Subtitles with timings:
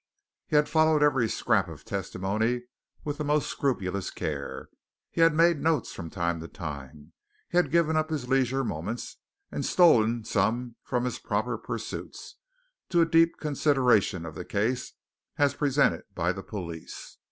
[0.47, 2.63] He had followed every scrap of testimony
[3.03, 4.67] with the most scrupulous care;
[5.11, 7.13] he had made notes from time to time;
[7.49, 9.17] he had given up his leisure moments,
[9.51, 12.37] and stolen some from his proper pursuits,
[12.89, 14.93] to a deep consideration of the case
[15.37, 17.19] as presented by the police.